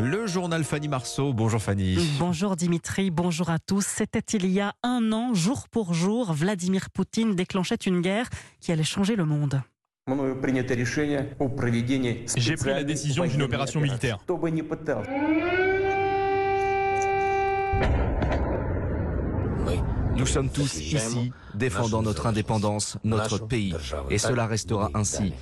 [0.00, 1.34] Le journal Fanny Marceau.
[1.34, 1.98] Bonjour Fanny.
[2.18, 3.84] Bonjour Dimitri, bonjour à tous.
[3.84, 8.28] C'était il y a un an, jour pour jour, Vladimir Poutine déclenchait une guerre
[8.60, 9.60] qui allait changer le monde.
[12.36, 14.18] J'ai pris la décision d'une opération militaire.
[20.20, 23.74] Nous sommes tous ici défendant notre indépendance, notre pays.
[24.10, 25.32] Et cela restera ainsi.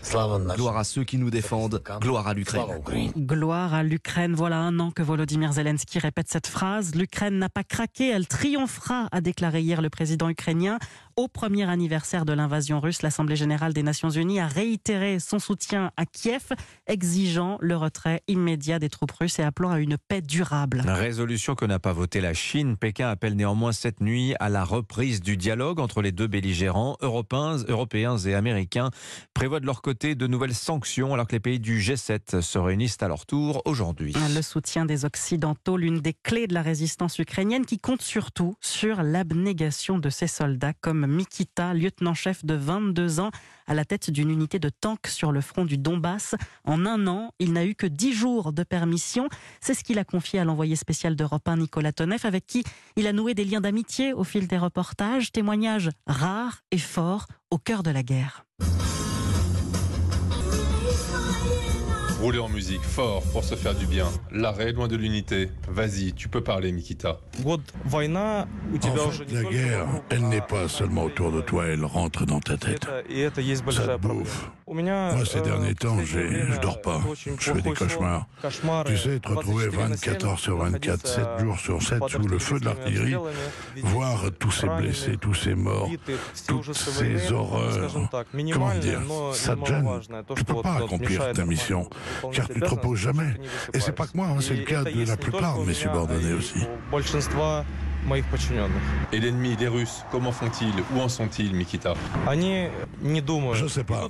[0.54, 2.80] Gloire à ceux qui nous défendent, gloire à l'Ukraine.
[3.16, 4.34] Gloire à l'Ukraine.
[4.34, 6.94] Voilà un an que Volodymyr Zelensky répète cette phrase.
[6.94, 10.78] L'Ukraine n'a pas craqué, elle triomphera, a déclaré hier le président ukrainien.
[11.16, 15.90] Au premier anniversaire de l'invasion russe, l'Assemblée générale des Nations unies a réitéré son soutien
[15.96, 16.52] à Kiev,
[16.86, 20.84] exigeant le retrait immédiat des troupes russes et appelant à une paix durable.
[20.86, 22.76] Résolution que n'a pas votée la Chine.
[22.76, 26.96] Pékin appelle néanmoins cette nuit à la reprise du dialogue entre les deux belligérants.
[27.00, 28.90] Européens, européens et américains
[29.34, 32.98] prévoient de leur côté de nouvelles sanctions alors que les pays du G7 se réunissent
[33.00, 34.14] à leur tour aujourd'hui.
[34.34, 39.02] Le soutien des Occidentaux, l'une des clés de la résistance ukrainienne qui compte surtout sur
[39.02, 43.30] l'abnégation de ses soldats comme Mikita, lieutenant-chef de 22 ans,
[43.68, 46.34] à la tête d'une unité de tanks sur le front du Donbass.
[46.64, 49.28] En un an, il n'a eu que 10 jours de permission.
[49.60, 52.64] C'est ce qu'il a confié à l'envoyé spécial d'Europe 1, Nicolas Tonev, avec qui
[52.96, 57.58] il a noué des liens d'amitié au fil des reportages, témoignages rares et forts au
[57.58, 58.44] cœur de la guerre.
[62.20, 64.06] Rouler en musique fort pour se faire du bien.
[64.32, 65.50] L'arrêt loin de l'unité.
[65.68, 67.20] Vas-y, tu peux parler, Mikita.
[67.46, 67.58] En
[67.90, 68.08] fait,
[69.32, 72.84] la guerre, elle n'est pas seulement autour de toi, elle rentre dans ta tête.
[72.84, 74.50] Ça te bouffe.
[74.70, 77.00] Moi, ces derniers temps, je dors pas.
[77.38, 78.26] Je fais des cauchemars.
[78.86, 82.58] Tu sais, te retrouver 24 heures sur 24, 7 jours sur 7 sous le feu
[82.60, 83.16] de l'artillerie,
[83.82, 85.88] voir tous ces blessés, tous ces morts,
[86.46, 88.10] toutes ces horreurs.
[88.52, 89.00] Comment dire?
[89.32, 89.88] Ça te gêne?
[90.36, 91.88] Tu peux pas accomplir ta mission,
[92.32, 93.34] car tu te reposes jamais.
[93.74, 96.32] Et c'est pas que moi, hein, c'est le cas de la plupart de mes subordonnés
[96.32, 96.66] aussi.
[99.12, 100.72] Et l'ennemi, les Russes, comment font-ils?
[100.94, 101.94] Où en sont-ils, Mikita?
[103.54, 104.08] Je sais pas.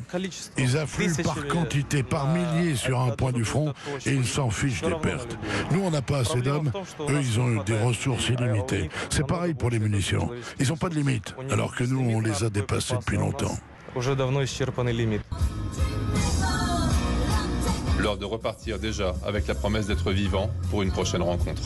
[0.56, 3.72] Ils affluent par quantité, par milliers sur un point du front
[4.06, 5.38] et ils s'en fichent des pertes.
[5.72, 6.70] Nous, on n'a pas assez d'hommes.
[7.08, 8.88] Eux, ils ont des ressources illimitées.
[9.10, 10.30] C'est pareil pour les munitions.
[10.60, 13.56] Ils n'ont pas de limite, alors que nous, on les a dépassés depuis longtemps.
[17.98, 21.62] L'heure de repartir déjà avec la promesse d'être vivant pour une prochaine rencontre.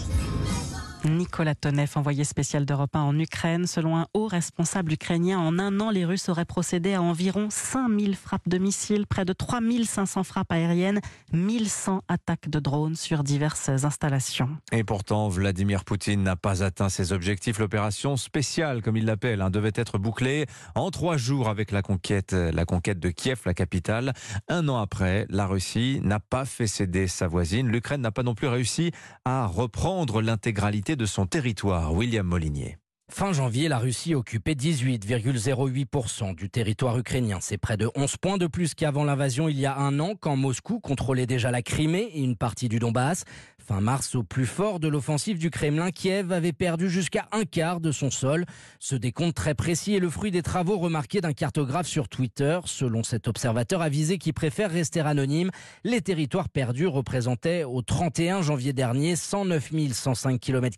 [1.04, 3.66] Nicolas Tonev, envoyé spécial d'Europe 1 en Ukraine.
[3.66, 8.14] Selon un haut responsable ukrainien, en un an, les Russes auraient procédé à environ 5000
[8.14, 11.00] frappes de missiles, près de 3500 frappes aériennes,
[11.32, 14.48] 1100 attaques de drones sur diverses installations.
[14.70, 17.58] Et pourtant, Vladimir Poutine n'a pas atteint ses objectifs.
[17.58, 22.32] L'opération spéciale, comme il l'appelle, hein, devait être bouclée en trois jours avec la conquête,
[22.32, 24.12] la conquête de Kiev, la capitale.
[24.48, 27.68] Un an après, la Russie n'a pas fait céder sa voisine.
[27.68, 28.92] L'Ukraine n'a pas non plus réussi
[29.24, 31.92] à reprendre l'intégralité de son territoire.
[31.92, 32.78] William Molinier.
[33.14, 37.38] Fin janvier, la Russie occupait 18,08% du territoire ukrainien.
[37.42, 40.34] C'est près de 11 points de plus qu'avant l'invasion il y a un an, quand
[40.34, 43.24] Moscou contrôlait déjà la Crimée et une partie du Donbass.
[43.64, 47.78] Fin mars, au plus fort de l'offensive du Kremlin, Kiev avait perdu jusqu'à un quart
[47.78, 48.44] de son sol.
[48.80, 52.58] Ce décompte très précis est le fruit des travaux remarqués d'un cartographe sur Twitter.
[52.64, 55.52] Selon cet observateur avisé qui préfère rester anonyme,
[55.84, 60.76] les territoires perdus représentaient au 31 janvier dernier 109 105 km,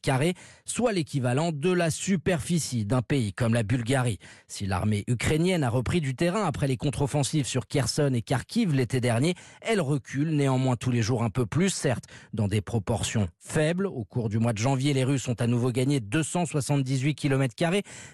[0.67, 4.19] soit l'équivalent de la superficie d'un pays comme la Bulgarie.
[4.47, 9.00] Si l'armée ukrainienne a repris du terrain après les contre-offensives sur Kherson et Kharkiv l'été
[9.00, 13.87] dernier, elle recule néanmoins tous les jours un peu plus, certes, dans des proportions faibles.
[13.87, 17.55] Au cours du mois de janvier, les Russes ont à nouveau gagné 278 km,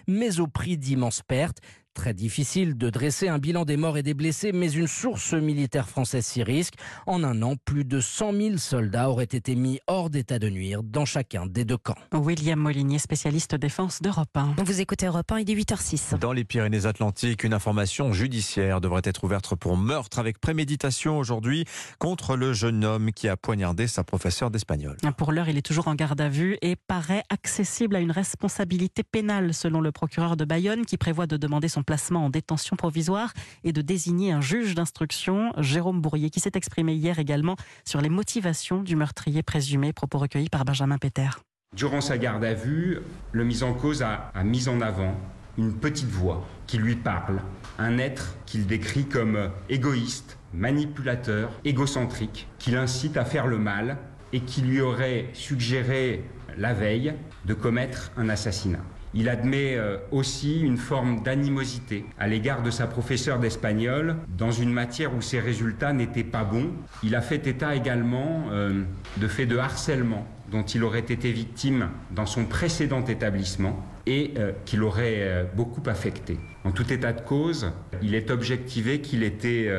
[0.07, 1.57] mais au prix d'immenses pertes.
[1.93, 5.89] Très difficile de dresser un bilan des morts et des blessés, mais une source militaire
[5.89, 6.75] française s'y risque.
[7.05, 10.83] En un an, plus de 100 000 soldats auraient été mis hors d'état de nuire
[10.83, 11.97] dans chacun des deux camps.
[12.13, 14.55] William Molinier, spécialiste défense d'Europe 1.
[14.63, 16.17] Vous écoutez Europe 1, il est 8h06.
[16.17, 21.65] Dans les Pyrénées-Atlantiques, une information judiciaire devrait être ouverte pour meurtre avec préméditation aujourd'hui
[21.99, 24.95] contre le jeune homme qui a poignardé sa professeure d'espagnol.
[25.17, 29.03] Pour l'heure, il est toujours en garde à vue et paraît accessible à une responsabilité
[29.03, 33.33] pénale selon le procureur de Bayonne qui prévoit de demander son placement en détention provisoire
[33.63, 37.55] et de désigner un juge d'instruction, Jérôme Bourrier, qui s'est exprimé hier également
[37.85, 41.29] sur les motivations du meurtrier présumé, propos recueillis par Benjamin Péter.
[41.75, 42.99] Durant sa garde à vue,
[43.31, 45.15] le mis en cause a, a mis en avant
[45.57, 47.41] une petite voix qui lui parle,
[47.77, 53.97] un être qu'il décrit comme égoïste, manipulateur, égocentrique, qui l'incite à faire le mal
[54.33, 56.23] et qui lui aurait suggéré
[56.57, 57.13] la veille
[57.45, 58.79] de commettre un assassinat.
[59.13, 64.71] Il admet euh, aussi une forme d'animosité à l'égard de sa professeure d'espagnol dans une
[64.71, 66.71] matière où ses résultats n'étaient pas bons.
[67.03, 68.83] Il a fait état également euh,
[69.17, 74.53] de faits de harcèlement dont il aurait été victime dans son précédent établissement et euh,
[74.65, 76.39] qui l'aurait beaucoup affecté.
[76.63, 77.71] En tout état de cause,
[78.01, 79.69] il est objectivé qu'il était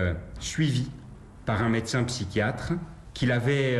[0.40, 0.90] suivi
[1.46, 2.72] par un médecin psychiatre
[3.14, 3.78] qu'il avait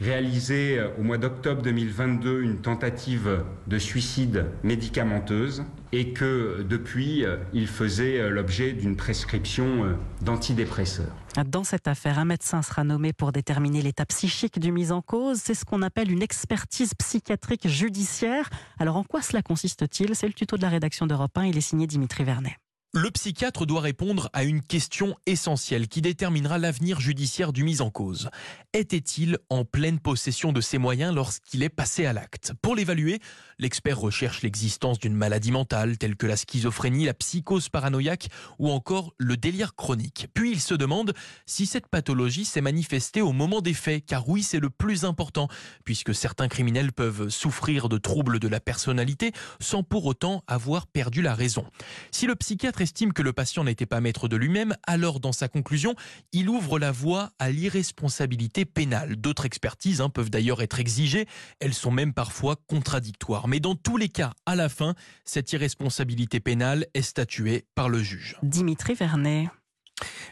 [0.00, 7.36] réalisé euh, au mois d'octobre 2022 une tentative de suicide médicamenteuse et que depuis, euh,
[7.52, 11.14] il faisait l'objet d'une prescription d'antidépresseurs.
[11.46, 15.38] Dans cette affaire, un médecin sera nommé pour déterminer l'état psychique du mis en cause.
[15.38, 18.48] C'est ce qu'on appelle une expertise psychiatrique judiciaire.
[18.78, 20.14] Alors en quoi cela consiste-t-il?
[20.14, 21.46] C'est le tuto de la rédaction d'Europe 1.
[21.46, 22.56] Il est signé Dimitri Vernet.
[22.96, 27.90] Le psychiatre doit répondre à une question essentielle qui déterminera l'avenir judiciaire du mis en
[27.90, 28.30] cause.
[28.72, 32.54] Était-il en pleine possession de ses moyens lorsqu'il est passé à l'acte?
[32.62, 33.20] Pour l'évaluer,
[33.58, 39.14] l'expert recherche l'existence d'une maladie mentale telle que la schizophrénie, la psychose paranoïaque ou encore
[39.18, 40.28] le délire chronique.
[40.34, 41.14] Puis il se demande
[41.46, 45.48] si cette pathologie s'est manifestée au moment des faits, car oui, c'est le plus important,
[45.84, 51.22] puisque certains criminels peuvent souffrir de troubles de la personnalité sans pour autant avoir perdu
[51.22, 51.64] la raison.
[52.10, 55.48] Si le psychiatre estime que le patient n'était pas maître de lui-même, alors dans sa
[55.48, 55.94] conclusion,
[56.32, 59.16] il ouvre la voie à l'irresponsabilité pénale.
[59.16, 61.26] D'autres expertises hein, peuvent d'ailleurs être exigées,
[61.60, 63.45] elles sont même parfois contradictoires.
[63.48, 64.94] Mais dans tous les cas, à la fin,
[65.24, 68.36] cette irresponsabilité pénale est statuée par le juge.
[68.42, 69.48] Dimitri Vernet.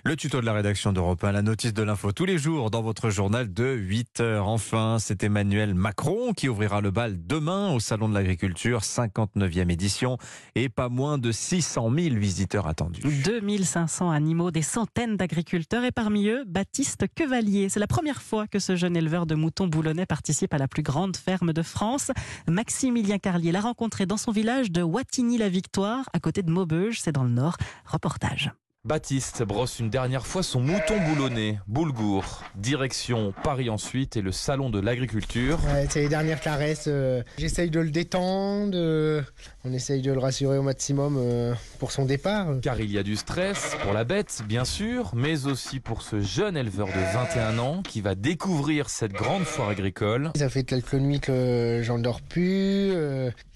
[0.05, 2.83] Le tuto de la rédaction d'Europe 1, la notice de l'info tous les jours dans
[2.83, 4.49] votre journal de 8 heures.
[4.49, 10.19] Enfin, c'est Emmanuel Macron qui ouvrira le bal demain au Salon de l'Agriculture, 59e édition,
[10.55, 13.01] et pas moins de 600 000 visiteurs attendus.
[13.25, 17.71] 2500 animaux, des centaines d'agriculteurs et parmi eux, Baptiste Quevalier.
[17.71, 20.83] C'est la première fois que ce jeune éleveur de moutons boulonnais participe à la plus
[20.83, 22.11] grande ferme de France.
[22.47, 27.25] Maximilien Carlier l'a rencontré dans son village de Wattignies-la-Victoire, à côté de Maubeuge, c'est dans
[27.25, 27.57] le nord.
[27.87, 28.53] Reportage.
[28.85, 32.45] Baptiste brosse une dernière fois son mouton boulonné, Boulgour.
[32.55, 35.59] Direction Paris ensuite et le salon de l'agriculture.
[35.89, 36.85] c'est les dernières caresses.
[36.87, 39.23] Euh, j'essaye de le détendre, euh,
[39.65, 42.61] on essaye de le rassurer au maximum euh, pour son départ.
[42.61, 46.21] Car il y a du stress pour la bête, bien sûr, mais aussi pour ce
[46.21, 50.31] jeune éleveur de 21 ans qui va découvrir cette grande foire agricole.
[50.37, 52.93] Ça fait quelques nuits que j'en dors plus,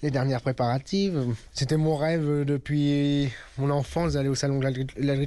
[0.01, 1.23] les dernières préparatives.
[1.53, 3.29] C'était mon rêve depuis
[3.59, 5.18] mon enfance d'aller au salon de l'agriculture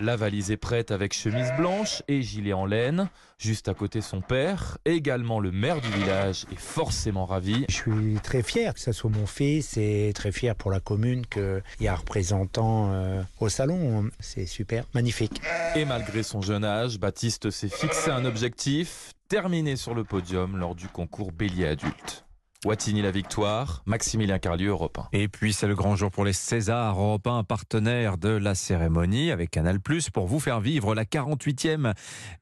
[0.00, 3.08] la valise est prête avec chemise blanche et gilet en laine.
[3.38, 7.66] Juste à côté son père, également le maire du village, est forcément ravi.
[7.68, 11.26] Je suis très fier que ce soit mon fils et très fier pour la commune
[11.26, 14.08] qu'il y a un représentant euh, au salon.
[14.20, 15.42] C'est super, magnifique.
[15.74, 20.74] Et malgré son jeune âge, Baptiste s'est fixé un objectif, terminer sur le podium lors
[20.74, 22.25] du concours bélier adulte.
[22.64, 25.08] Wattigny la victoire, Maximilien Carlieu, Europe 1.
[25.12, 29.30] Et puis c'est le grand jour pour les Césars, Europe 1, partenaire de la cérémonie
[29.30, 29.78] avec Canal+,
[30.12, 31.92] pour vous faire vivre la 48e,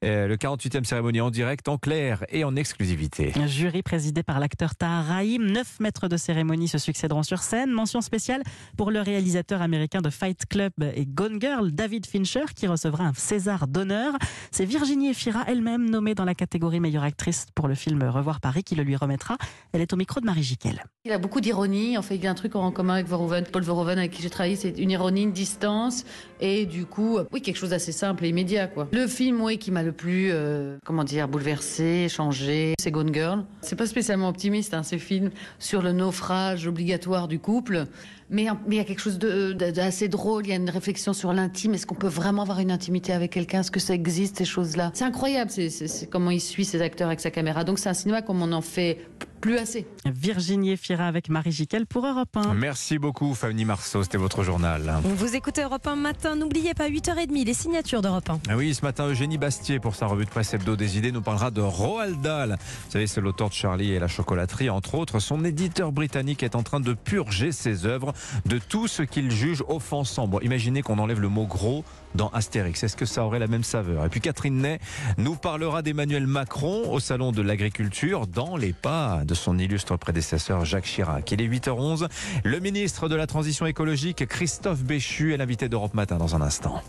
[0.03, 3.33] euh, le 48e cérémonie en direct, en clair et en exclusivité.
[3.35, 7.71] Un jury présidé par l'acteur Tahar Rahim, neuf maîtres de cérémonie se succéderont sur scène.
[7.71, 8.41] Mention spéciale
[8.77, 13.13] pour le réalisateur américain de Fight Club et Gone Girl, David Fincher, qui recevra un
[13.13, 14.13] César d'honneur.
[14.51, 18.63] C'est Virginie Efira elle-même nommée dans la catégorie meilleure actrice pour le film Revoir Paris
[18.63, 19.37] qui le lui remettra.
[19.73, 20.83] Elle est au de Marie Giquel.
[21.03, 21.97] Il a beaucoup d'ironie.
[21.97, 23.45] En fait, il y a un truc en commun avec Verhoeven.
[23.51, 26.05] Paul Verhoeven, avec qui j'ai travaillé, c'est une ironie, une distance.
[26.39, 28.69] Et du coup, oui, quelque chose d'assez simple et immédiat.
[28.91, 33.45] Le film, oui, qui m'a le plus, euh, comment dire, bouleversé, changé, c'est Gone Girl.
[33.61, 37.85] C'est pas spécialement optimiste, hein, ces films sur le naufrage obligatoire du couple.
[38.29, 41.73] Mais, il y a quelque chose d'assez drôle, il y a une réflexion sur l'intime.
[41.75, 43.59] Est-ce qu'on peut vraiment avoir une intimité avec quelqu'un?
[43.59, 44.91] Est-ce que ça existe, ces choses-là?
[44.93, 47.63] C'est incroyable, c'est comment il suit ses acteurs avec sa caméra.
[47.63, 48.99] Donc c'est un cinéma comme on en fait
[49.41, 49.85] plus assez.
[50.05, 52.55] Virginie Fira avec Marie Giquel pour Europe 1.
[52.55, 54.91] Merci beaucoup Fanny Marceau, c'était votre journal.
[55.03, 58.39] Vous écoutez Europe 1 matin, n'oubliez pas 8h30 les signatures d'Europe 1.
[58.49, 61.21] Ah oui, ce matin Eugénie Bastier pour sa revue de presse hebdo des idées nous
[61.21, 62.57] parlera de Roald Dahl.
[62.85, 65.19] Vous savez, c'est l'auteur de Charlie et la chocolaterie entre autres.
[65.19, 68.13] Son éditeur britannique est en train de purger ses œuvres
[68.45, 70.27] de tout ce qu'il juge offensant.
[70.27, 71.83] Bon, imaginez qu'on enlève le mot gros
[72.15, 72.83] dans Astérix.
[72.83, 74.05] Est-ce que ça aurait la même saveur?
[74.05, 74.79] Et puis Catherine Ney
[75.17, 80.65] nous parlera d'Emmanuel Macron au Salon de l'Agriculture dans les pas de son illustre prédécesseur
[80.65, 81.31] Jacques Chirac.
[81.31, 82.07] Il est 8h11.
[82.43, 86.81] Le ministre de la Transition écologique Christophe Béchu est l'invité d'Europe Matin dans un instant.